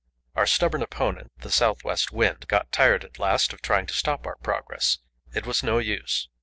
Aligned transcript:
Our 0.33 0.47
stubborn 0.47 0.81
opponent, 0.81 1.31
the 1.41 1.51
south 1.51 1.83
west 1.83 2.11
wind, 2.11 2.47
got 2.47 2.71
tired 2.71 3.03
at 3.03 3.19
last 3.19 3.53
of 3.53 3.61
trying 3.61 3.85
to 3.85 3.93
stop 3.93 4.25
our 4.25 4.37
progress; 4.37 4.97
it 5.31 5.45
was 5.45 5.61
no 5.61 5.77
use. 5.77 6.27